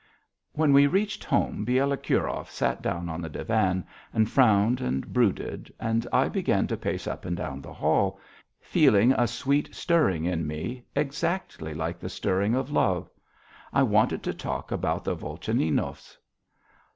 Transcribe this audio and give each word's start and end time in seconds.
When 0.53 0.73
we 0.73 0.87
reached 0.87 1.23
home, 1.23 1.63
Bielokurov 1.63 2.49
sat 2.49 2.81
down 2.81 3.07
on 3.07 3.21
the 3.21 3.29
divan 3.29 3.85
and 4.13 4.27
frowned 4.27 4.81
and 4.81 5.13
brooded, 5.13 5.71
and 5.79 6.07
I 6.11 6.27
began 6.27 6.65
to 6.69 6.75
pace 6.75 7.05
up 7.05 7.23
and 7.23 7.37
down 7.37 7.61
the 7.61 7.71
hall, 7.71 8.19
feeling 8.59 9.11
a 9.11 9.27
sweet 9.27 9.75
stirring 9.75 10.25
in 10.25 10.47
me, 10.47 10.85
exactly 10.95 11.75
like 11.75 11.99
the 11.99 12.09
stirring 12.09 12.55
of 12.55 12.71
love. 12.71 13.11
I 13.71 13.83
wanted 13.83 14.23
to 14.23 14.33
talk 14.33 14.71
about 14.71 15.03
the 15.03 15.13
Volchaninovs. 15.13 16.17